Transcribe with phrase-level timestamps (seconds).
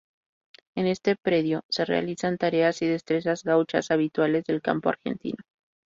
[0.73, 5.37] En este predio se realizan tareas y destrezas gauchas habituales del campo argentino.